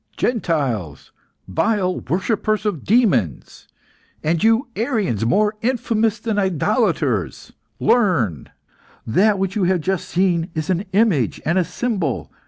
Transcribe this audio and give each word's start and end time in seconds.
"Gentiles? 0.17 1.11
vile 1.47 1.99
worshippers 1.99 2.65
of 2.65 2.83
demons! 2.83 3.67
And 4.23 4.43
you 4.43 4.67
Arians 4.75 5.27
more 5.27 5.53
infamous 5.61 6.17
than 6.17 6.37
the 6.37 6.41
idolaters! 6.41 7.53
learn! 7.79 8.49
That 9.05 9.37
which 9.37 9.55
you 9.55 9.65
have 9.65 9.81
just 9.81 10.09
seen 10.09 10.49
is 10.55 10.71
an 10.71 10.85
image 10.91 11.39
and 11.45 11.59
a 11.59 11.63
symbol. 11.63 12.31